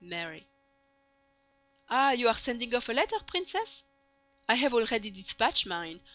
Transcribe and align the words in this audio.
MARY 0.03 0.47
"Ah, 1.87 2.13
you 2.13 2.27
are 2.27 2.33
sending 2.33 2.73
off 2.73 2.89
a 2.89 2.93
letter, 2.93 3.17
Princess? 3.27 3.83
I 4.49 4.55
have 4.55 4.73
already 4.73 5.11
dispatched 5.11 5.67
mine. 5.67 6.01